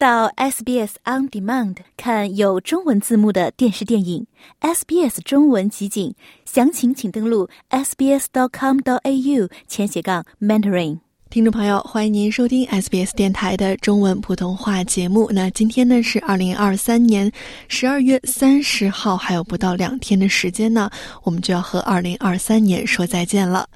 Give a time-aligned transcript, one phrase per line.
[0.00, 4.26] 到 SBS On Demand 看有中文字幕的电视电影
[4.62, 6.14] ，SBS 中文集锦，
[6.46, 11.00] 详情请登录 sbs.com.au 前斜杠 mentoring。
[11.28, 15.30] 听众朋友，欢迎您收听 SBS 电台的中文普通话节目。
[15.34, 17.30] 那今天呢是二零二三年
[17.68, 20.90] 十二月三十号，还有不到两天的时间呢，
[21.24, 23.68] 我们就要和二零二三年说再见了。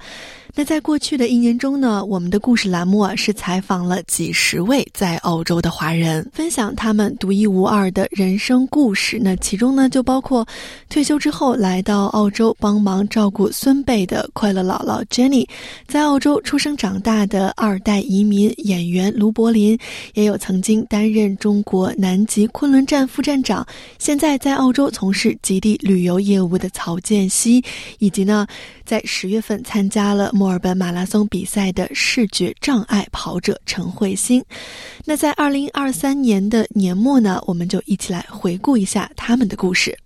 [0.57, 9.19] 那在过去的一年中呢，我们的故事栏目啊是采访了几十位在澳洲的华人，分享他们独一无二的人生故事。
[9.21, 10.47] 那其中呢，就包括
[10.87, 15.45] 退休之后来到澳洲帮忙照顾孙辈的快乐姥姥 Jenny，
[15.89, 19.77] 在澳洲出生长大的二代移民演员卢柏林，
[20.13, 23.67] 也有曾经担任中国南极昆仑站副站长，
[23.99, 27.61] 现在在澳洲从事极地旅游业务的曹建熙，
[27.99, 28.47] 以及呢，
[28.85, 30.31] 在十月份参加了。
[30.45, 34.45] 墨尔本马拉松比赛的视觉障碍跑者陈慧欣，
[35.03, 39.97] 那在二零二三年的年末呢，我们就一起来回顾一下他们的故事。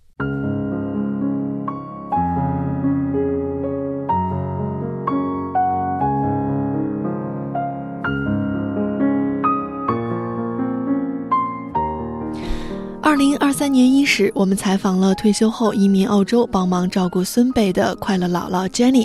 [13.02, 19.04] 二零二三年伊始，我们采访了退休后移民澳洲、帮忙照顾孙辈的快乐姥姥 Jenny。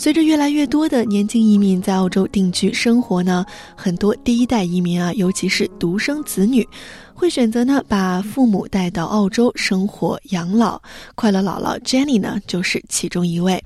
[0.00, 6.66] 随着越来越多的年轻移民在澳洲定居生活呢，很多第一代移民啊，尤其是独生子女，
[7.12, 10.80] 会选择呢把父母带到澳洲生活养老。
[11.16, 13.60] 快乐姥姥 Jenny 呢，就是其中一位。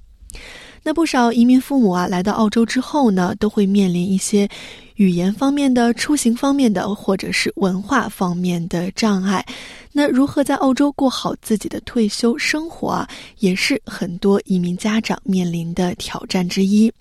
[0.83, 4.49] 那不少移民父母啊，来到澳洲之后呢，都会面临一些
[5.03, 9.45] 语言方面的、出行方面的，或者是文化方面的障碍。
[9.91, 13.09] 那如何在澳洲过好自己的退休生活啊，
[13.41, 16.93] 也是很多移民家长面临的挑战之一。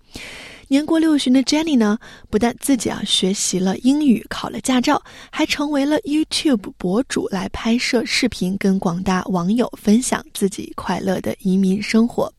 [0.67, 1.99] 年过六旬的 Jenny 呢，
[2.31, 4.99] 不但自己啊学习了英语，考了驾照，
[5.29, 12.33] 还成为了 YouTube 博主，来拍摄视频，跟广大网友分享自己快乐的移民生活。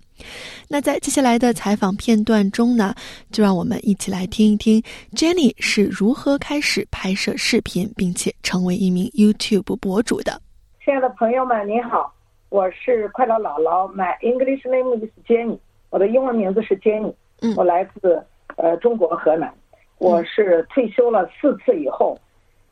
[0.69, 2.95] 那在接下来的采访片段中呢，
[3.31, 4.83] 就让我们一起来听一听
[5.15, 10.41] Jenny 是如何开始拍摄视频，并且成为一名 YouTube 博主的。
[10.85, 12.13] 亲爱的朋友们，您好，
[12.49, 15.59] 我是快乐姥姥，My English name is Jenny，
[15.91, 18.21] 我的英文名字是 Jenny，嗯，我来自
[18.57, 19.53] 呃中国河南，
[19.99, 22.19] 我是退休了四次以后，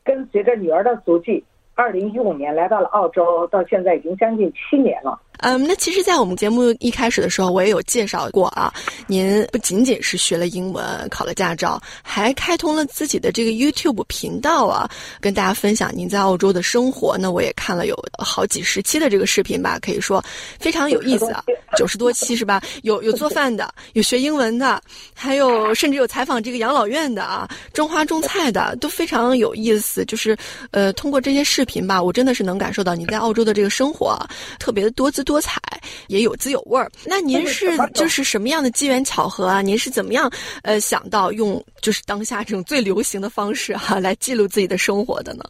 [0.03, 1.45] 跟随着女儿的足迹，
[1.75, 5.21] 二零一五年来到了澳洲，到现在已经将近七年了。
[5.43, 8.73] 嗯，那其实，在我们节目一开始的时候，我也有介绍过啊。
[9.07, 17.17] 您不仅仅是学了英文，考了驾照，还开通了自己的这个 YouTube 频道啊，跟大家分享您在澳洲的生活。
[17.19, 20.23] 那我也看了有好几十期的这个视频吧，可以说
[20.59, 21.43] 非常有意思啊，
[21.75, 22.63] 九十多期是吧？
[22.83, 24.79] 有有做饭的，有学英文的，
[25.15, 30.05] 还有甚至有采访这个养老院的啊，种花种菜的，都非常有意思。
[30.05, 30.37] 就是
[30.71, 34.19] 呃，通过这些视频吧，我真的是能感受到你在澳洲的这个生活
[34.59, 35.25] 特别的多姿。
[35.31, 35.61] 多彩
[36.09, 36.91] 也有滋有味儿。
[37.07, 39.63] 那您是就是什么样的机缘巧合啊？
[39.63, 40.29] 您是怎么样
[40.65, 45.45] 呃想到用就是当下这种最流行的方式哈来记录自己的生活的呢？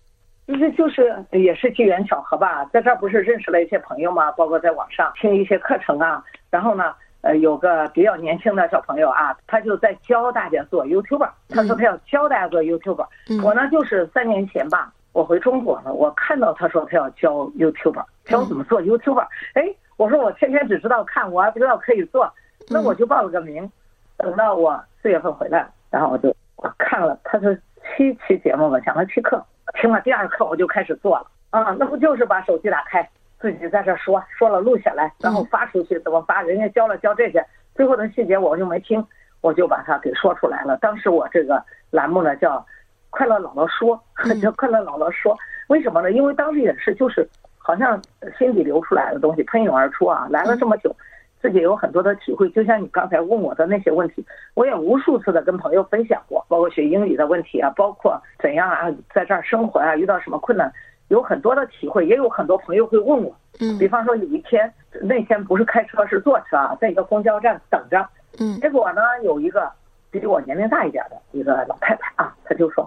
[0.46, 6.22] 就是就是也是机缘巧合吧，在这儿不是认识了一些朋友嘛，包括在网上听一些课程啊。
[6.50, 6.92] 然后呢，
[7.22, 11.26] 呃，有个比较年轻的小朋友啊，他就在教大家做 YouTube。
[11.48, 13.06] 他说他要教大家做 YouTube。
[13.42, 14.92] 我呢就是三年前吧。
[15.12, 19.26] 我回中国了，我看到他说他要教 YouTube，教怎么做 YouTube。
[19.54, 22.32] 哎，我说我天天只知道看，我还不知道可以做，
[22.68, 23.68] 那我就报了个名。
[24.16, 29.44] 等到我四月份回来，然后我就我看了他是七期节目吧，讲了七课，
[29.80, 31.26] 听了第二课我就开始做了。
[31.50, 33.08] 啊，那不就是把手机打开，
[33.40, 36.42] 自己在这说，说了录下来，然后发出去，怎么发？
[36.42, 37.44] 人家教了教这些，
[37.74, 39.04] 最后的细节我就没听，
[39.40, 40.76] 我就把它给说出来了。
[40.76, 42.64] 当时我这个栏目呢叫。
[43.10, 44.00] 快乐姥姥说，
[44.40, 45.36] 叫快乐姥姥说，
[45.68, 46.10] 为什么呢？
[46.12, 47.28] 因为当时也是，就是
[47.58, 48.00] 好像
[48.38, 50.26] 心底流出来的东西喷涌而出啊。
[50.30, 50.94] 来了这么久，
[51.42, 52.48] 自己有很多的体会。
[52.50, 60.72] 就像你刚才问我的那些问题，我也无数次的跟朋友分享过，包括学英语的问题啊，包括怎样啊，在这儿生活啊，遇到什么困难，
[61.08, 62.06] 有很多的体会。
[62.06, 68.08] 也有很多朋友会问我，嗯，比方说有一天那天不是开车是坐车啊，在一个公交站等着，
[68.38, 69.70] 嗯，结果呢有一个。
[70.12, 72.84] 比我年龄大一点的一个老太太啊，她就说：“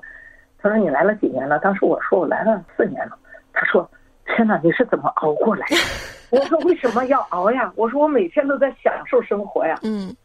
[0.63, 3.15] 他说你来了几年了？”当时我说：“我来了四年了。”
[3.53, 3.87] 他说
[4.25, 5.75] ：“天哪，你是怎么熬过来的？”
[6.31, 10.15] 我说：“为什么要熬呀？”我说：“我每天都在享受生活呀。”嗯，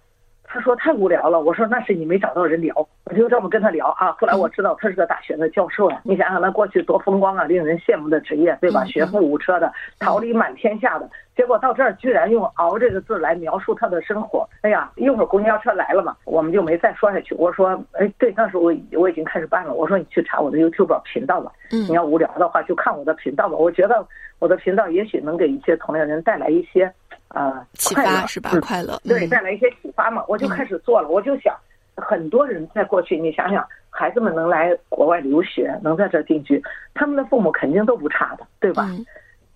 [0.48, 1.40] 他说太无聊了。
[1.40, 2.74] 我说那是你没找到人聊。
[3.04, 4.12] 我就这么跟他聊啊。
[4.18, 6.00] 后来我知道他是个大学的教授呀。
[6.04, 8.84] 你想想，他过去多风光啊，令人羡慕的职业，对吧？
[8.84, 11.08] 学富五车的，桃李满天下的。
[11.36, 14.48] 结果到这儿居然用“熬”这个字来描述他的生活。
[14.62, 17.34] 哎呀，一会儿公交车来了嘛，我们就没再说下去。
[17.36, 19.72] 我说，哎，对，那时候我我已经开始办了。
[19.72, 21.52] 我说你去查我的 YouTube 频道吧。
[21.70, 21.82] 嗯。
[21.82, 23.54] 你要无聊的话，就看我的频道吧。
[23.56, 24.04] 我觉得
[24.40, 26.92] 我的频道也许能给一些同龄人带来一些。
[27.34, 28.50] 呃，启发是吧？
[28.62, 30.24] 快乐对，带来一些启发嘛。
[30.28, 31.54] 我就开始做了，我就想，
[31.94, 36.62] 很多人在过去，你想想，孩子们能来国外留学，能在这定居，
[36.94, 38.88] 他们的父母肯定都不差的，对吧？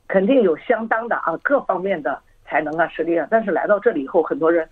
[0.07, 3.27] 肯定有相当的啊各方面的才能啊实力啊。
[3.31, 4.69] 但是来到这里以后，很多人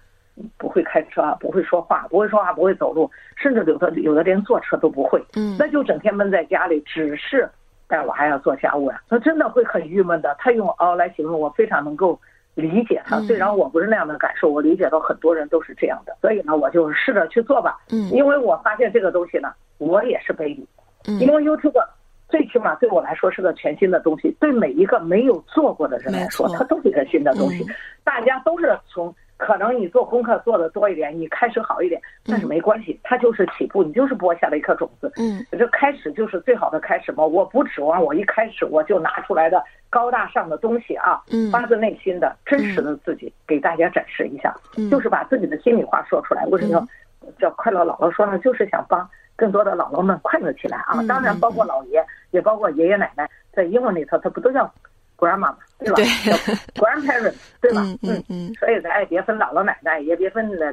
[0.58, 5.24] 不会开车，啊不会说话，不会说话，不会走路，甚至有的有的连坐车都不会。
[5.36, 7.48] 嗯，那就整天闷在家里，只是
[7.88, 10.36] 带娃呀、做家务呀，那真的会很郁闷的。
[10.38, 12.20] 他用“熬”来形容，我非常能够。
[12.54, 17.78] 理解他，虽然我不是那样的感受，我理解到很多人都是这样的，所以呢，我就试着去做吧。
[17.90, 20.66] 嗯，因为我发现这个东西呢，我也是 baby。
[21.06, 21.82] 嗯，因为 YouTube
[22.28, 27.64] 最起码对我来说是个全新的东西，对每一个没有做过的人来说，它都是一个新的东西。
[28.04, 29.14] 大家都是从。
[29.40, 35.10] 可能你做功课做的多一点，你开始好一点，但是没关系，它就是起步，你就是播下了一颗种子。
[35.16, 37.24] 嗯，这开始就是最好的开始嘛。
[37.24, 44.54] 我不指望我一开始我就拿出来的高大上的东西啊，发自内心的真实的自己给大家展示一下，
[44.90, 46.44] 就是把自己的心里话说出来。
[46.48, 46.86] 为什么
[47.38, 48.38] 叫快乐姥姥说呢？
[48.40, 51.02] 就是想帮更多的姥姥们快乐起来啊。
[51.08, 54.70] 当然包括姥爷，也包括爷爷奶奶，在英文里头，他不都叫
[55.20, 55.96] ？grandma 嘛，对吧
[56.74, 57.82] ？grandparent，对吧？
[58.02, 58.52] 嗯嗯。
[58.54, 60.72] 所以咱也别分姥姥奶奶，也别分姥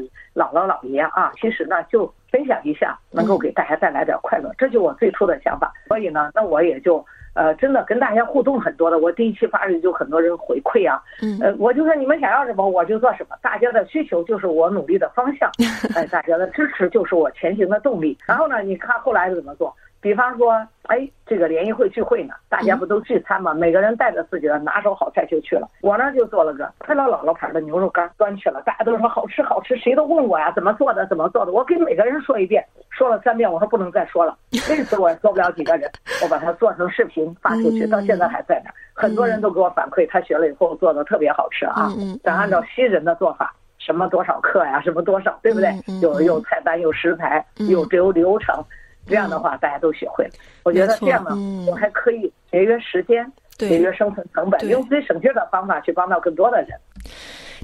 [0.53, 1.31] 姥姥爷啊。
[1.39, 5.71] 其实呢，就分享一下，能够给大家带来点快乐，这就我最初的想法。
[5.87, 8.97] 所以呢，那我也就呃，真的跟大家互动很多的。
[8.97, 11.01] 我第一期发出去就很多人回馈啊。
[11.21, 11.37] 嗯。
[11.41, 13.35] 呃，我就说你们想要什么，我就做什么。
[13.41, 15.51] 大家的需求就是我努力的方向，
[15.95, 18.17] 哎，大家的支持就是我前行的动力。
[18.25, 19.75] 然后呢，你看后来怎么做？
[20.07, 23.53] 比方说，哎，这个联谊会聚会呢，大家不都聚餐吗？
[23.53, 25.67] 每个人带着自己的拿手好菜就去了。
[25.81, 31.51] 我呢就做了个快乐姥姥牌的牛肉干，端去了，大家都说好吃好吃，谁都问我呀，怎么做的，怎么做的？
[31.51, 34.33] 我给每个人说一遍，说了三遍，我说不能再说了，
[34.69, 35.91] 累死我也做不了几个人，
[36.23, 41.91] 我把它做成视频发出去，到现在还在那，很多人都给我反馈，他学了以后做的特别好吃啊。
[42.23, 45.99] 咱按照西人的做法，什么多少克呀，什么多少，对不对？
[46.01, 48.63] 有有菜单，有食材，有流流程。
[49.07, 50.31] 这样的话，大家都学会了。
[50.63, 56.69] 我觉得这样呢，我还可以节约时间，节约生存成本，用最省劲的方法去帮到更多的人。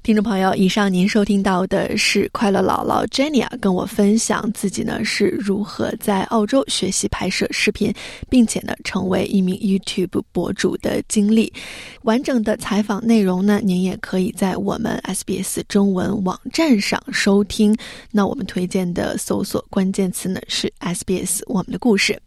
[0.01, 7.93] 听众朋友，以上您收听到的是快乐姥姥 Jenny 啊，跟我分享自己呢是如何在澳洲学习拍摄视频，
[8.29, 11.53] 并且呢成为一名 YouTube 博主的经历。
[12.01, 17.73] 完整的采访内容呢，您也可以在我们 SBS 中文网站上收听。
[18.11, 22.21] 那我们推荐的搜索关键词呢是 SBS 我们的故事。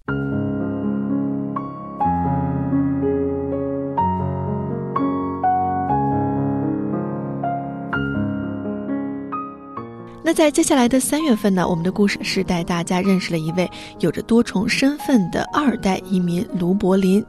[10.26, 13.70] 那在接下来的三月份呢，我们的故事是带大家认识了一位
[14.00, 17.24] 有着多重身份的二代移民卢柏林，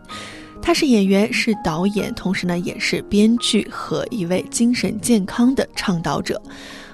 [0.63, 6.41] 他是演员，是导演，同时呢也是编剧和一位精神健康的倡导者。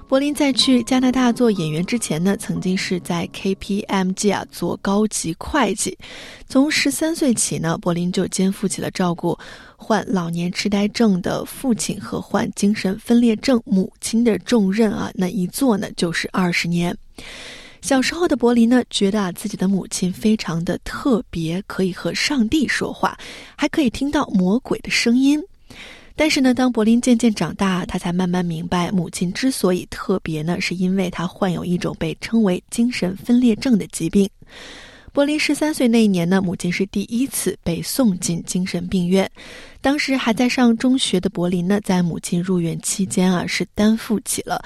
[0.08, 5.98] 柏林在去加拿大做演员之前呢，曾经是在 KPMG 啊做高级会计。
[6.48, 9.36] 从十三岁起呢，柏林就肩负起了照顾
[9.76, 15.10] 患老年痴呆症的父亲和患精神分裂症母亲的重任啊。
[15.16, 16.96] 那一做呢就是二十年。
[17.82, 23.18] 小时候的柏林呢，觉得啊自己的母亲非常的特别，可以和上帝说话，
[23.56, 25.42] 还可以听到魔鬼的声音。
[26.16, 34.30] 但是呢，当柏林渐渐长大，他才慢慢明白，母亲之所以特别呢，是因为她患有一种被称为精神分裂症的疾病。
[35.14, 39.30] 柏林十三岁那一年呢，母亲是第一次被送进精神病院。
[39.80, 44.60] 当时还在上中学的柏林呢，在母亲入院期间啊，是担负起了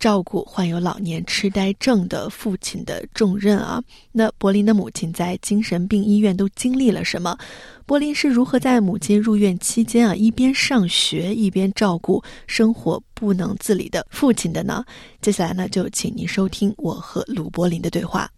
[0.00, 3.80] 照顾患有老年痴呆症的父亲的重任啊。
[4.10, 7.38] 那柏林的母亲在精神病医院都经历了什么？
[7.86, 14.84] 柏林是如何在母亲入院期间啊，一边上学一边照顾生活不能自理的父亲的呢？
[15.20, 18.28] 接下来呢，就请您收听我和鲁柏林的对话。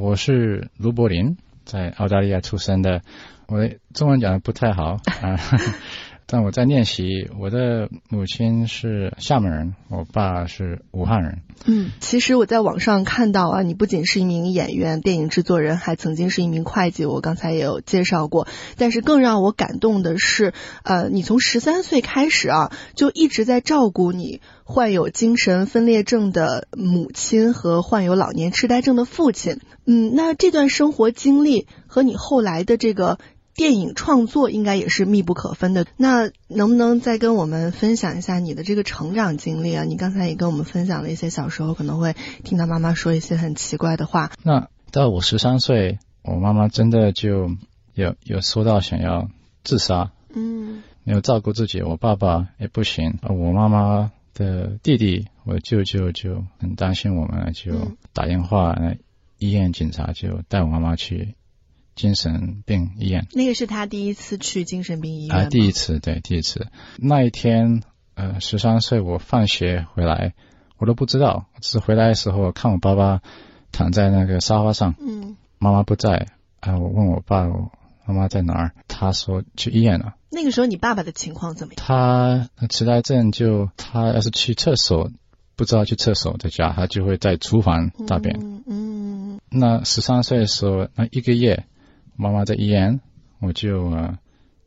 [0.00, 3.02] 我是卢柏林，在澳大利亚出生的。
[3.46, 5.36] 我中文讲的不太好啊，
[6.26, 7.30] 但我在练习。
[7.38, 11.42] 我的母亲是厦门人，我爸是武汉人。
[11.66, 17.04] 嗯，其实我在网上看到啊，你不仅是一名演员、电影制作人，还曾经是一名会计。
[17.06, 18.48] 我刚才也有介绍过。
[18.76, 20.52] 但是更让我感动的是，
[20.82, 29.60] 呃，你从十三岁开始啊，就一直在照顾你患有精神分裂症的母亲和患有老年痴呆症的父亲。
[29.86, 33.18] 嗯，那这段生活经历和你后来的这个。
[33.56, 35.86] 电影创作应该也是密不可分的。
[35.96, 39.84] 那能不能再跟我们分享一下你的这个成长经历啊？
[39.84, 44.30] 你刚才也跟我们分享了一些小时候可能会听到妈妈说一些很奇怪的话。
[44.42, 47.50] 那到我十三岁，我妈妈真的就
[47.94, 49.28] 有有说到想要
[49.64, 50.12] 自杀。
[50.34, 50.82] 嗯。
[51.04, 53.18] 没有照顾自己，我爸爸也不行。
[53.22, 58.76] 我妈妈的弟弟，我舅舅就很担心我们，就打电话，
[59.38, 61.36] 医院警察就带我妈妈去。
[61.96, 66.66] 精神病医院，那个是他第一次去精神病医院啊，第一次，对，第一次。
[66.98, 67.82] 那一天，
[68.14, 70.34] 呃，十三岁，我放学回来，
[70.76, 73.22] 我都不知道，只是回来的时候看我爸爸
[73.72, 76.28] 躺在那个沙发上，嗯，妈妈不在，
[76.60, 77.46] 啊，我问我爸，
[78.04, 78.72] 妈妈在哪儿？
[78.88, 80.16] 他说去医院了。
[80.28, 81.82] 那个时候你爸爸的情况怎么样？
[81.82, 85.10] 他痴呆症，就他要是去厕所，
[85.56, 88.62] 不知道去厕所在家，他就会在厨房大便。
[88.66, 91.64] 嗯，那十三岁的时候，那一个月。
[92.16, 93.00] 妈妈在医院，
[93.40, 93.92] 我就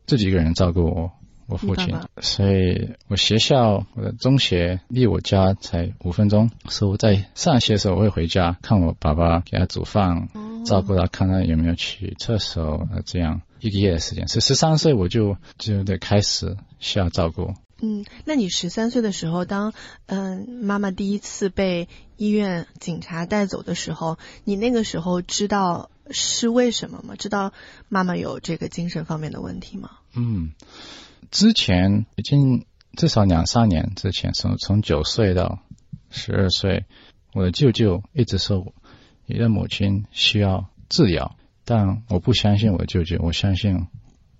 [0.06, 1.12] 自己一个人照顾我
[1.46, 10.28] 我父亲，所以我学校我的中学离我家才五分钟，所以我在上学的时候我会回家看我爸爸给他煮饭，
[10.64, 14.28] 照顾他，看他有没有去厕所，这样一个月的时间。
[14.28, 17.54] 是十三岁我就就得开始需要照顾。
[17.82, 19.72] 嗯，那你十三岁的时候，当
[20.06, 25.90] 嗯妈妈第一次被医院警察带走的时候，你那个时候知道？
[26.10, 27.14] 是为什么吗？
[27.16, 27.52] 知道
[27.88, 29.90] 妈妈有这个精神方面的问题吗？
[30.14, 30.52] 嗯，
[31.30, 32.64] 之前已经
[32.96, 35.60] 至少两三年之前，从从九岁到
[36.10, 36.84] 十二岁，
[37.32, 38.72] 我的舅舅一直说
[39.26, 43.86] 你的母亲需要治疗，但我不相信我的舅舅，我相信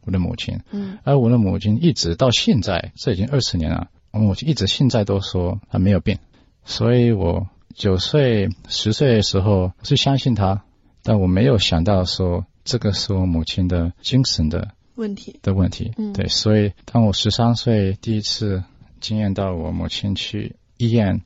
[0.02, 0.60] 我的母亲。
[0.70, 6.18] 嗯，而我的母亲一直到现在，这已经二十年了，我母亲一直现在都说她没有病，
[6.64, 10.64] 所以我九岁十岁的时候是相信她。
[11.02, 15.40] 但我没有想到说这个是我母亲的精神的问题。
[15.42, 18.62] 的问题，嗯，对，所以当我十三岁第一次
[19.00, 21.22] 经验到我母亲去医院，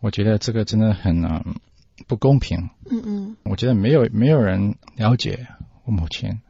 [0.00, 1.22] 我觉得这个真的很
[2.06, 5.46] 不公平，嗯嗯，我觉得没有没有人了解
[5.84, 6.40] 我母亲，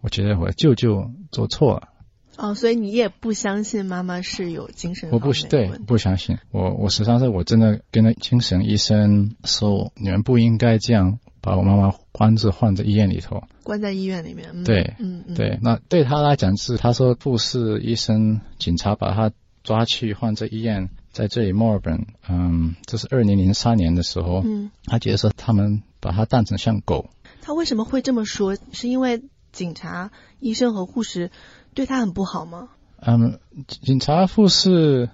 [0.00, 1.88] 我觉得我舅舅做错了，
[2.36, 11.18] 哦，所以你也不相信妈妈是有精神我不对不相信，我我十三岁我真的跟那精神医生说，你们不应该这样。
[11.46, 14.64] 把我妈妈关着，放在医院里头，关在医院里面。
[14.64, 19.30] 对，嗯嗯，对，那对他来讲是，他说护士、医生、警察把他
[19.62, 27.10] 抓去放在医院，在这里墨尔本，嗯，这是二零零三年的时候，嗯，他觉得说他们把他当成像狗。
[27.42, 28.56] 他为什么会这么说？
[28.72, 29.22] 是因为
[29.52, 30.10] 警察、
[30.40, 31.30] 医生和护士
[31.74, 32.70] 对他很不好吗？
[33.00, 33.38] 嗯，
[33.68, 35.10] 警察、护士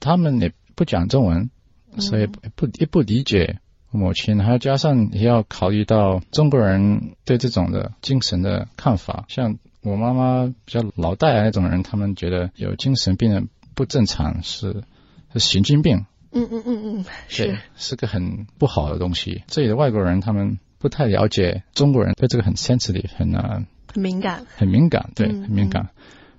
[0.00, 1.50] 他们也不讲中文，
[1.98, 3.60] 所以不也不理解。
[3.96, 9.24] 母亲，还要加上也要考虑到中国人对这种的精神的看法。
[9.28, 14.84] 像我妈妈比较老代那种人，他们觉得有精神病人不正常是
[15.32, 16.06] 是神经病。
[16.32, 19.42] 嗯嗯嗯嗯，是是个很不好的东西。
[19.46, 25.88] 这里的外国人他们不太了解中国人对这个很 sensitive 很很敏感，很敏感，对，很敏感。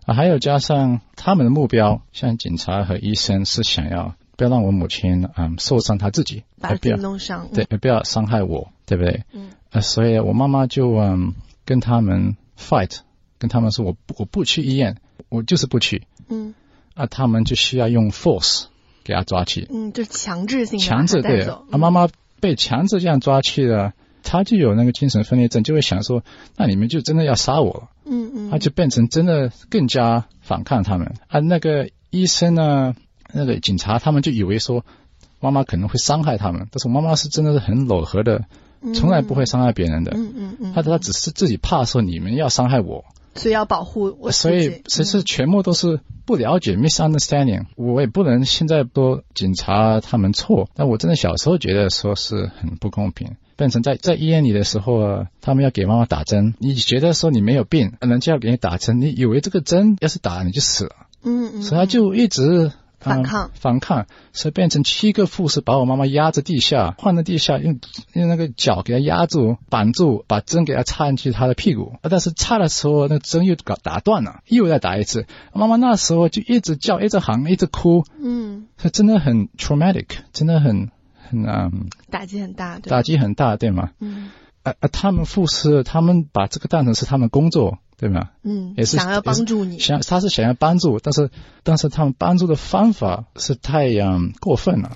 [0.06, 4.16] 啊，还有加上他们的目标，像警察和医生是想要。
[4.38, 9.24] 不要让我母亲嗯受伤，她自己把自己弄伤，对，不要伤害我，对不对？
[9.34, 11.34] 嗯，呃，所以我妈妈就嗯
[11.66, 13.00] 跟他们 fight，
[13.40, 14.98] 跟他们说我不我不去医院，
[15.30, 16.04] 我就是不去。
[16.30, 16.54] 嗯，
[16.94, 18.66] 啊，他们就需要用 force
[19.04, 19.68] 给他抓去。
[19.72, 21.42] 嗯，就强制性强制对。
[21.42, 22.08] 啊，妈妈
[22.40, 26.24] 被强制这样抓去了，他就有那个精神分裂症，就会想说，
[26.56, 27.90] 那你们就真的要杀我了。
[28.06, 31.16] 嗯嗯，他就变成真的更加反抗他们。
[31.28, 32.94] 啊，那个医生呢？
[33.34, 34.86] 那个警察他们就以为说
[35.40, 38.46] 妈妈可能会伤害他们，但是我妈妈是真的是很柔和的，
[38.96, 40.12] 从来不会伤害别人的。
[40.16, 43.06] 嗯嗯嗯，他他只是自己怕说你们要伤害我，
[43.36, 44.32] 所以要保护我。
[44.32, 47.66] 所以其实全部都是不了解 misunderstanding。
[47.76, 53.36] 我也不能现在说警察他们错，但我真的小时候觉得说是很不公平。
[53.56, 60.92] 变成在在医院里的时候啊，他们要给妈妈打针，你觉得说你没有病，人家要给你打针，你以为这个针要是打你就死了。
[61.24, 62.72] 嗯嗯，所以他就一直。
[63.00, 67.80] 反抗，反抗，所以变成七个护士把我妈妈压在地下，放在地下，用
[68.14, 71.98] 用那个脚给她压住，绑住，把针给她插进去她的屁股。
[72.02, 75.28] 但是插的时候，那针又搞打断了，又再打一次。
[75.54, 78.04] 妈妈那时候就一直叫，一直喊，一直哭。
[78.20, 80.90] 嗯，真的很 traumatic，真的很
[81.30, 83.92] 很嗯，打击很大，打击很大，对吗？
[84.00, 84.32] 嗯。
[84.64, 84.90] 啊啊！
[84.92, 88.30] 他们护士，他们把这个当成是他们工作，对吗？
[88.44, 91.30] 嗯，也是想要帮助你，想他是想要帮助，但是
[91.64, 94.96] 但是他们帮助的方法是太嗯过分了。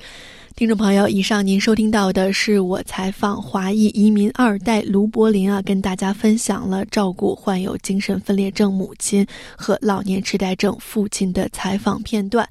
[0.54, 12.48] 听众朋友，以上您收听到的是我采访华裔移民二代卢柏林啊，跟大家分享了照顾患有精神分裂症母亲和老年痴呆症父亲的采访片段。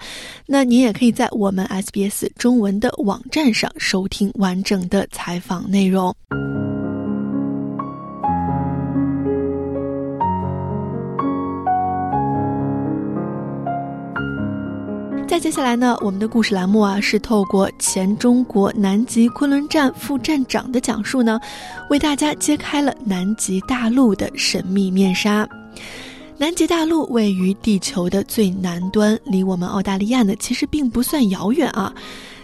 [0.47, 6.17] 那您也可以在我们 SBS 中文的网站上收听完整的采访内容。
[15.41, 21.41] 接下来呢，我们的故事栏目啊，是透过前中国南极昆仑站副站长的讲述呢，
[21.89, 25.49] 为大家揭开了南极大陆的神秘面纱。
[26.37, 31.93] 南极大陆位于地球的最南端，离我们澳大利亚呢，其实并不算遥远啊。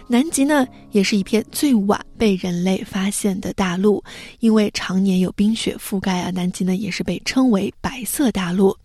[0.07, 4.03] 南极呢，也是一片最晚被人类发现的大陆，
[4.39, 8.75] 因为常年有冰雪覆盖啊，南极呢，也是被称为白色大陆。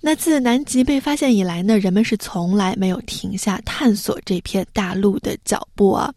[0.00, 6.12] 那自南极被发现以来呢，人们是从来没有停下探索这片大陆的脚步啊。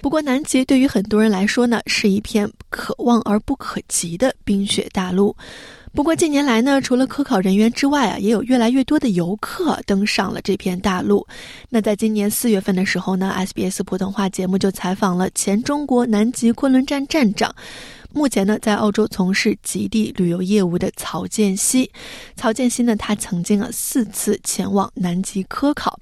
[0.00, 5.36] 不过，南极对于很多人来说呢，是一片可望而不可及的冰雪大陆。
[5.94, 11.24] 不过近年来呢，除了科考人员之外啊，也有越来越多的游客登上了这片大陆。
[11.68, 17.54] 那在今年四月份的时候呢，SBS 普通话节目就采访了前中国南极昆仑站站长。
[18.14, 21.90] 目前呢，在澳洲从事极地旅游业务的曹建熙，
[22.36, 25.98] 曹建熙呢，他曾经啊四次前往南极科考。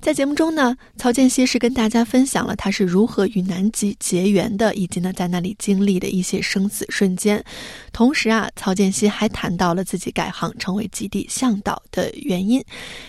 [0.00, 7.42] 在节目中呢，曹建熙是跟大家分享了他是如何与南极结缘的，以及呢在那里经历的一些生死瞬间。
[7.90, 12.62] 同时啊，曹建熙还谈到了自己改行成为极地向导的原因。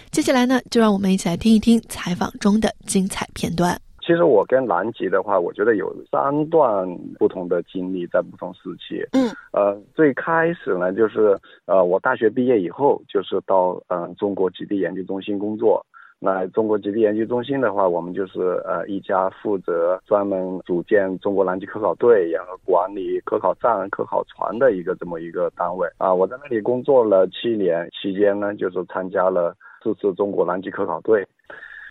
[0.09, 3.77] 接下来呢，就让我们一起来听一听采访中的精彩片段。
[4.05, 9.03] 其实我跟南极的话，我觉得有三段不同的经历，在不同时期。
[9.13, 11.35] 嗯，呃，最开始呢，就是
[11.65, 15.83] 呃，我大学毕业以后，就是到嗯中国极地研究中心工作。
[16.19, 25.87] 那中国极地研究中心的话，我们就是呃一家负责专门组建中国南极科考队，然后管理科考站、科考船的一个这么一个单位。
[25.97, 31.27] 啊，我在那里工作了七年，期间呢，就是参加了四次中国南极科考队。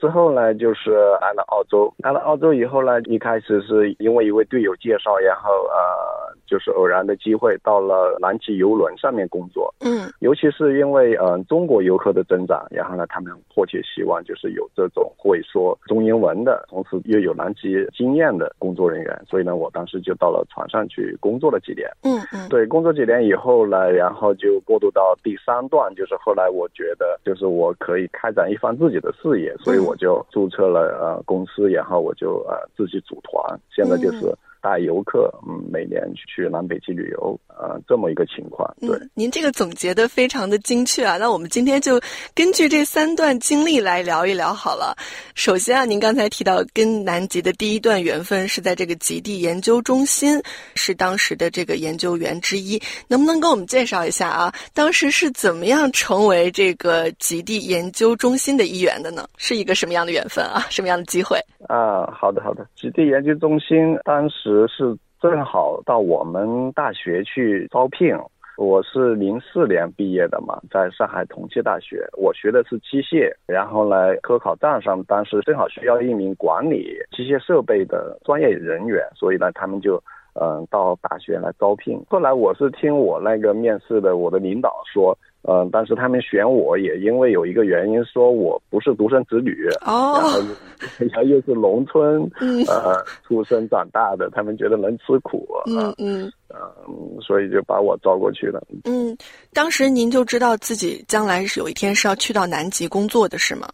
[0.00, 1.92] 之后呢，就是来了澳洲。
[1.98, 9.72] 来了澳洲以后呢，一开始是因为一位队友介绍，然后呃，就是偶然的机会到了南极游轮上面工作。
[9.80, 19.22] 嗯，尤其是因为呃中国游客的增长，然后呢，他们迫切希望就是有这种会说中英文的，同时又有南极经验的工作人员。
[19.26, 21.88] 所以呢，我当时就到了船上去工作了几年。
[22.02, 29.94] 嗯嗯，对，工作几年以后呢，然后就过渡到第三段，就是后来我觉得就是我可以开展一番自己的事业，所以我。
[29.96, 37.38] 就注册了呃公司，然后我就呃自己组团，现在就是带游客，嗯，每年去南北极旅游。
[37.56, 41.16] 呃，这么一个情况，对，您这个总结的非常的精确啊。
[41.18, 42.00] 那我们今天就
[42.34, 44.96] 根据这三段经历来聊一聊好了。
[45.36, 50.42] 首先啊，您刚才提到跟南极的第一段缘分是在这个极地研究中心，
[50.74, 54.52] 是当时的这个研究员之一，能不能跟我们介绍一下啊？
[54.74, 59.28] 当时是怎么样成为这个极地研究中心的一员的呢？
[59.36, 60.66] 是一个什么样的缘分啊？
[60.70, 61.38] 什么样的机会？
[61.68, 64.96] 啊，好的好的，极地研究中心当时是。
[65.20, 68.14] 正好到我们大学去招聘，
[68.58, 79.96] 我是零四年毕业的嘛，在上海同济大学，我学的是机械，然后呢，科考站上当时正好需要一名管理机械设备的专业人员，所以呢，他们就
[80.38, 81.98] 嗯到大学来招聘。
[82.10, 85.16] 后来我是听我那个面试的我的领导说。
[85.46, 90.38] 嗯，但是他们选我也因为有一个原因，说我不是独生子女，哦，然后
[90.98, 92.22] 然后又是农村，
[92.66, 98.62] 呃，出生长大的，他们觉得能吃苦，嗯嗯，嗯，所以就把我招过去了。
[98.84, 99.16] 嗯，
[99.52, 103.68] 当时您就知道自己将来是有一天是要去到南极工作的是吗？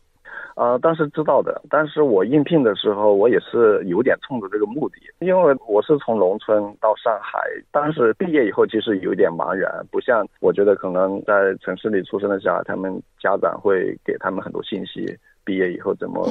[0.60, 7.40] 呃，当时知道的，但是我应聘的时候，我也是有点冲着这个目的，因为我是从农村到上海，
[7.72, 15.06] 当时毕业以后其实有点茫然，不像我觉得可能在城市里出生的小孩，他们家长会给他们很多信息，
[15.46, 16.28] 毕业以后怎么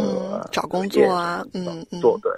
[0.52, 2.32] 找工作啊，嗯，做对。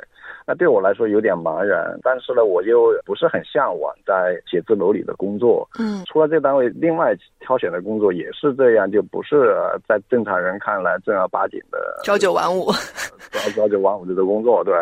[0.51, 1.97] 那对我来说有点茫然。
[2.03, 5.65] 但是呢，我又不是很向往在写字楼里的工作。
[5.79, 9.55] 嗯，除了这单位，另外挑选的工作也是这样，就不是
[9.87, 12.69] 在正常人看来正儿八经的朝九晚五，
[13.31, 14.75] 朝 朝九晚五的工作，对。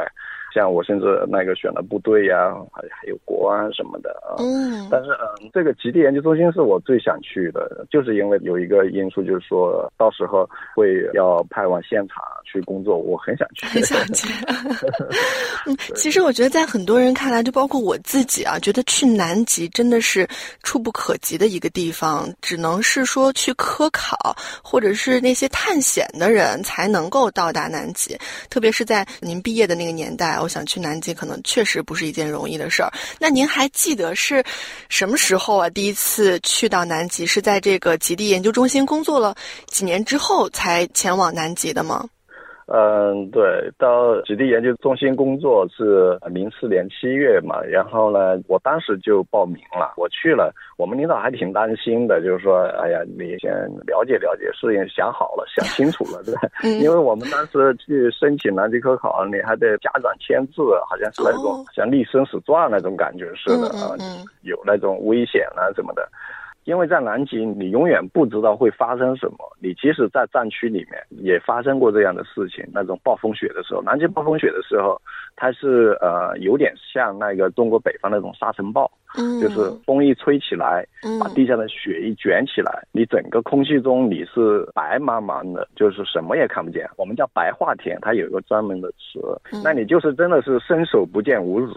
[0.54, 4.36] 像我甚至那个选了部队呀，还还有国安什么的啊。
[4.40, 4.88] 嗯。
[4.92, 13.68] 但是嗯，这个极地研究中心是我最想去的，就是因为有一个因素，就是说到时候会要派往现场去工作，我很想去。
[13.70, 14.28] 很想去。
[15.68, 20.28] 嗯，其实我觉得在很多人看来，就包括我自己啊，觉得去南极真的是
[20.64, 28.18] 触不可及的一个地方，只能是说去科考或者是那些探险的人才能够到达南极，
[28.50, 30.39] 特别是在您毕业的那个年代。
[30.42, 32.92] 我想去南极，可能确实不是一件容易的事儿。
[33.20, 34.44] 那您还记得是
[34.90, 35.70] 什么时候啊？
[35.70, 39.36] 第一次去到南极是在这个极地研究中心工作了
[39.68, 42.08] 几年之后才前往南极的吗？
[42.72, 53.52] 嗯，对，到极地研究中心工作是零四年七月嘛，然后呢，我当时就报名了，我去了，我们领导还挺担心的，就是说，哎呀，你先
[53.88, 56.42] 了解了解，事情想好了，想清楚了，对吧？
[56.80, 63.98] 因为我们当时去申请南极科考，你还得家长签字，好像是那种像立生死状那种感觉似的啊，
[64.44, 66.08] 有那种危险啊什么的。
[66.66, 69.38] 因为在南极，你永远不知道会发生什么。
[69.60, 72.64] 你即使在战区里面，也发生过这样的事情。
[72.74, 75.02] 那种暴风雪的时候，南极暴风雪的时候，
[75.36, 78.90] 它是呃有点像那个中国北方那种沙尘暴。
[79.18, 80.86] 嗯，就是风一吹起来，
[81.20, 86.88] 把地下的雪一卷起来，你整个空气中你是白茫茫的，就是什么也看不见。
[86.96, 89.20] 我们叫白化天，它有一个专门的词。
[89.64, 91.74] 那你就是真的是伸手不见五指，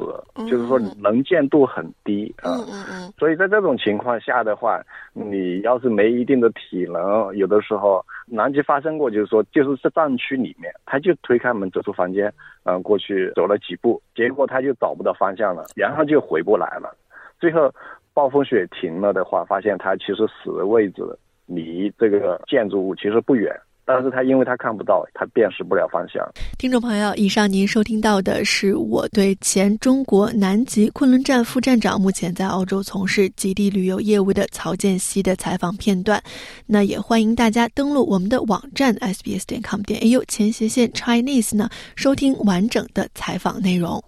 [0.47, 2.53] 就是说能见度很低啊。
[2.68, 3.12] 嗯嗯。
[3.18, 4.83] 所以在这种情况下的话，
[5.14, 12.33] 你要是没一定的体能，有的时候南极发生过，就是说就是在战区里面，他就推开门走出房间，
[12.64, 16.95] 嗯，过去走了几步，结果他就找不到方向了，然后就回不来了。
[17.42, 17.68] 最后，
[18.14, 21.02] 暴风雪停了的话，发现它其实死的位置
[21.46, 23.52] 离这个建筑物其实不远，
[23.85, 26.24] 但是它因为它看不到，它辨识不了方向。
[26.57, 36.22] 听众朋友，以上您收听到的是我对前中国南极昆仑站副站长、目前在澳洲从事极地旅游业务的曹建熙的采访片段。
[36.64, 44.00] 那也欢迎大家登录我们的网站 sbs.com 点 au 前斜线 Chinese 呢，收听完整的采访内容。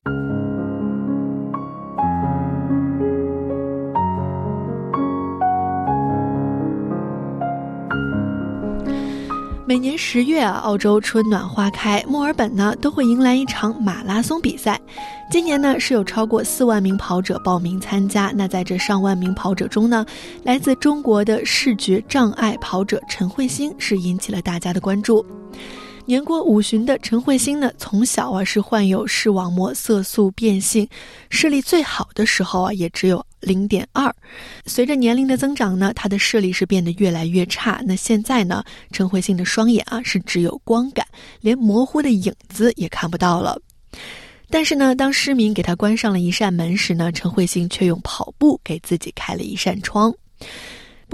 [9.67, 14.79] 每年十月啊，澳洲春暖花开，墨尔本呢都会迎来一场马拉松比赛。
[15.31, 18.31] 今年呢是有超过四万名跑者报名参加。
[18.37, 20.05] 那在这上万名跑者中呢，
[20.43, 25.25] 来自中国的视觉障碍跑者陈慧欣是引起了大家的关注。
[26.07, 30.87] 年过五旬的陈慧欣呢，从小啊是患有视网膜色素变性，
[31.31, 34.15] 视力最好的时候啊也只有零点二。
[34.67, 37.81] 随着年龄的增长呢，她的视力是变得越来越差。
[37.87, 38.63] 那现在呢，
[38.93, 41.07] 陈慧欣的双眼啊是只有光感，
[41.41, 43.59] 连模糊的影子也看不到了。
[44.51, 50.15] 但是呢，当失明给她关上了一扇门时呢，陈慧欣却用跑步给自己开了一扇窗。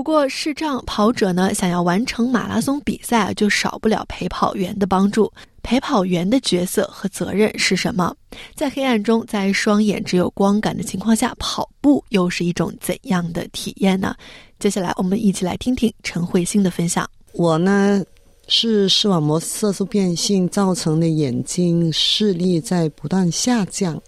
[0.01, 5.31] 不过，视障跑者呢，想要完成马拉松比赛，就少不了陪跑员的帮助。
[5.63, 8.17] 陪跑员的角色和责任是什么？
[8.55, 14.17] 在黑暗中，在双眼只有光感的情况下跑步，又是一种怎样的体验呢？
[14.59, 17.07] 接下来，我们一起来听听陈慧欣的分享。
[17.35, 18.03] 我呢，
[18.49, 24.01] 是视网膜色素变性造成的眼睛视力在不断下降。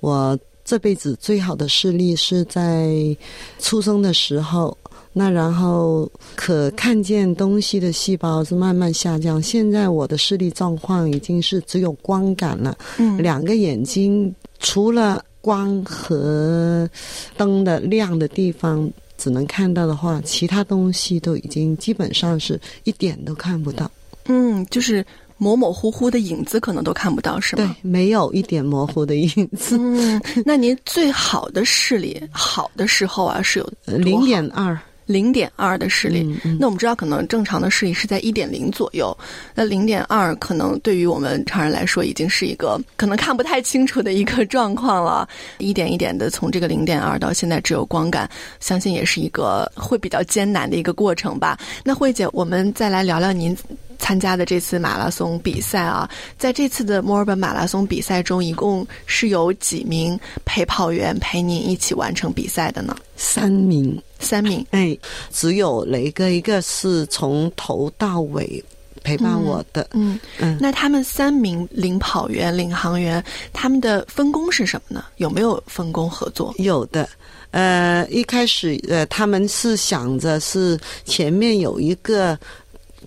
[0.00, 3.16] 我这辈子最好的视力是在
[3.58, 4.76] 出生的时候。
[5.18, 12.76] 那然后可看见东西的细胞是慢慢下降，现在我的视力状况已经是只有光感了。
[12.98, 16.86] 嗯，两个眼睛除了光和
[17.34, 23.90] 灯的亮的地方只能看到的话，其他东西都已经基本上是一点都看不到。
[24.26, 25.02] 嗯，就是
[25.38, 27.64] 模模糊糊的影子可能都看不到，是吗？
[27.82, 29.78] 对，没有一点模糊的影子。
[29.80, 34.78] 嗯，那您最好的视力好的时候啊，是有零点二。
[35.06, 36.22] 零点二的视力，
[36.58, 39.16] 那我们知道可能正常的视力是在一点零左右，
[39.54, 45.28] 那零点二可能对于我们常人来说已经是一个可能看不太清楚的一个 状况了。
[45.58, 48.28] 一点一点的从这个零点二到现在只有光感，
[48.60, 51.58] 相信也是一个会比较艰难的一个过程吧。
[51.84, 53.56] 那慧姐，我们再来聊聊您。
[53.98, 62.96] 参加的这次马拉松比赛啊，在这次的墨尔本马拉松比赛中，一共是有几名陪跑员陪您一起完成比赛的呢？
[63.16, 64.64] 三名，三名。
[64.70, 64.96] 哎，
[65.32, 68.62] 只有雷哥一个是从头到尾
[69.02, 69.88] 陪伴我的。
[69.92, 75.04] 嗯嗯，那他们三名领跑员、领航员，他们的分工是什么呢？
[75.16, 76.54] 有没有分工合作？
[76.58, 77.08] 有的。
[77.52, 82.38] 呃，一开始呃，他们是想着是前面有一个，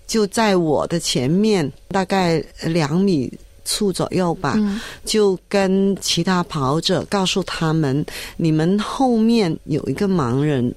[0.09, 3.31] 就在我的前面，大概两米。
[3.65, 4.57] 处左右吧，
[5.05, 8.03] 就跟其他跑者告诉他们，
[8.35, 10.73] 你们后面有一个盲人，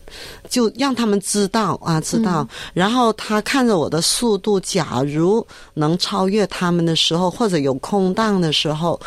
[0.50, 2.46] 就让他们知道啊，知道。
[2.74, 9.00] 然后他看着我的速度，假如能超越他们的时候，或者有空档的时候，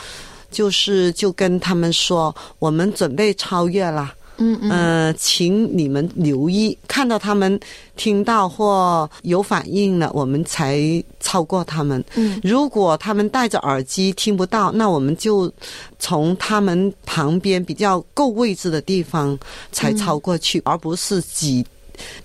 [0.49, 4.11] 就是就跟他们说，我们准备超越了。
[4.37, 7.59] 嗯嗯，呃，请你们留意，看到他们
[7.95, 10.79] 听到或有反应了，我们才
[11.19, 12.03] 超过他们。
[12.15, 15.51] 嗯，如果他们戴着耳机听不到，那我们就
[15.99, 19.37] 从他们旁边比较够位置的地方
[19.71, 21.65] 才超过去，而不是挤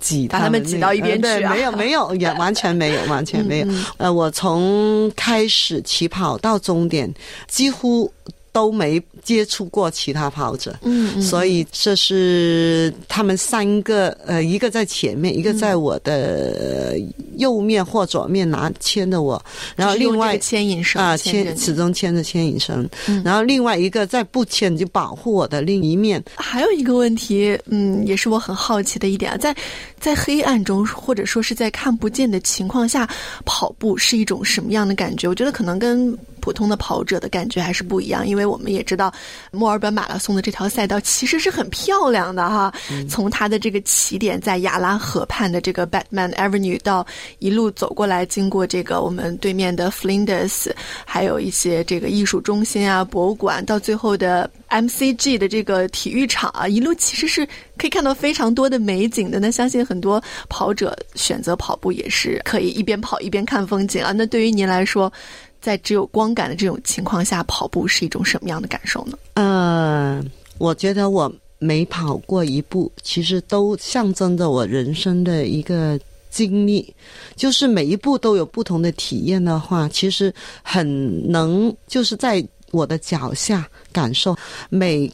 [0.00, 1.28] 挤把他们挤到一边去。
[1.46, 3.68] 没有没有， 也完全没有，完全没有。
[3.98, 7.12] 呃，我从开始起跑到终点，
[7.46, 8.12] 几乎。
[8.52, 16.98] 都没接触过其他跑者，嗯，所以这是他们三个，呃，一个在前面，一个在我的
[17.36, 19.40] 右面或左面拿牵着我，
[19.76, 22.88] 然后另外牵引绳啊牵始终牵着牵引绳，
[23.24, 26.22] 然后另外一个在不牵就保护我的另一面。
[26.34, 29.54] 还有一个问题，嗯，也是我很好奇的一点啊，在
[30.00, 33.08] 在黑暗中或者说是在看不见的情况下
[33.44, 35.28] 跑步是一种什么样的感觉？
[35.28, 36.18] 我觉得可能跟。
[36.40, 39.12] 普通的跑者的感觉还是不一样，因为我们也知道
[39.52, 42.72] 墨尔本马拉松的这条赛道其实是很漂亮的哈。
[43.08, 47.06] 从它的这个起点在亚拉河畔的这个 Batman Avenue 到
[47.38, 50.70] 一路走过来，经过这个我们对面的 Flinders，
[51.04, 59.38] 还有一些这个艺术中心啊、博物馆，到最后的 MCG 的这个体育场啊，一路其实是可以看到非常多的美景的。
[59.38, 64.12] 那相信很多跑者选择跑步也是可以一边跑一边看风景啊。
[64.12, 65.12] 那对于您来说，
[65.60, 69.18] 在只有光感的这种情况下跑步是一种什么样的感受呢？
[69.34, 70.22] 呃，
[70.58, 76.94] 我觉得我每跑过一步，其实都象征着我人生的一个经历。
[77.36, 84.34] 就是每一步都有不同的体验的话，其实很能就是在我的脚下感受。
[84.70, 85.10] 每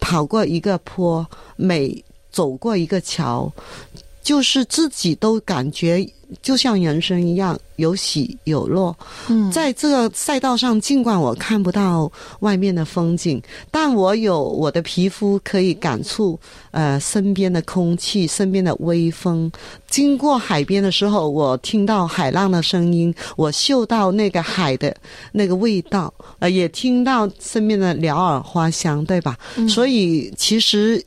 [0.00, 3.50] 跑过一个坡，每走过一个桥，
[4.22, 6.06] 就是自己都感觉。
[6.42, 8.96] 就像人生一样，有喜有落。
[9.28, 12.10] 嗯，在这个赛道上，尽管我看不到
[12.40, 16.38] 外面的风景，但我有我的皮肤可以感触
[16.70, 19.50] 呃身边的空气、身边的微风。
[19.88, 24.94] 经过海边的时候，我听到海浪的声音，我嗅到那个海的
[25.32, 29.36] 那个味道，呃，也听到身边的鸟儿花香，对吧？
[29.68, 31.02] 所以其实。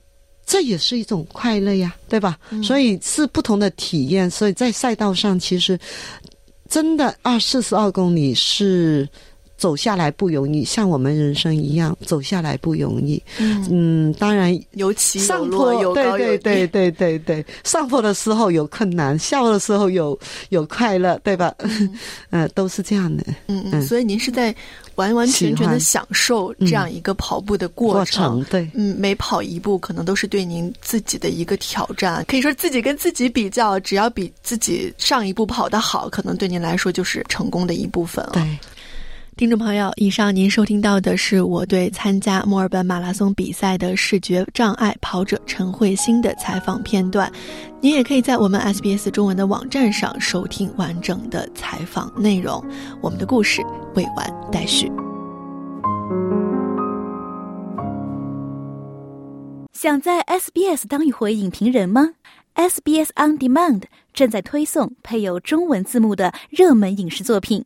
[0.51, 2.37] 这也是一种快乐呀，对吧？
[2.61, 4.29] 所以是不同的体验。
[4.29, 5.79] 所以在赛道上，其实
[6.67, 9.07] 真的二四十二公里是
[9.62, 13.21] 走下来不容易，像我们人生一样走下来不容易。
[13.38, 20.17] 嗯，嗯当然尤其上坡，对对对对对对，上坡的时候有困难，下坡的时候有
[20.50, 21.54] 有快乐，对吧？
[22.32, 23.24] 嗯，都是这样的。
[23.45, 24.54] 嗯嗯，所以您是在。
[24.95, 38.32] 完完全全的享受这样一个跑步的过程，对，嗯，每跑一步可能都是对您自己的一个挑战，可以说自己跟自己比较，只要比自己上一步跑得好，可能对您来说就是成功的一部分了。
[38.34, 38.43] 对。
[39.38, 47.32] 听众朋友，以上您收听到的是我对参加墨尔本马拉松比赛的视觉障碍跑者陈慧欣的采访片段。
[47.80, 52.63] 您也可以在我们 SBS 中文的网站上收听完整的采访内容。
[53.02, 53.62] 我们的故事
[53.96, 54.91] 未完待续。
[59.74, 62.10] 想在 SBS 当一回影评人吗
[62.54, 67.65] ？SBS On Demand 正在推送配有中文字幕的热门影视作品。